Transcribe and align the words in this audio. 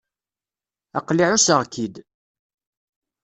Aql-i 0.97 1.25
ɛusseɣ-k-id. 1.31 1.95